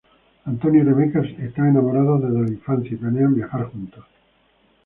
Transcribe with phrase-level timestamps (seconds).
[0.45, 4.03] Antonio y Rebeca son enamorados desde la infancia y planean viajar juntos.